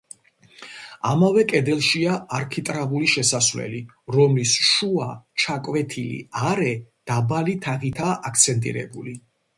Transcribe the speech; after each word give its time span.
ამავე 1.09 1.41
კედელშია 1.51 2.15
არქიტრავული 2.37 3.11
შესასვლელი, 3.11 3.83
რომლის 4.15 4.55
შუა, 4.71 5.11
ჩაკვეთილი 5.45 6.19
არე 6.53 6.73
დაბალი 7.13 7.59
თაღითაა 7.67 8.21
აქცენტირებული. 8.33 9.19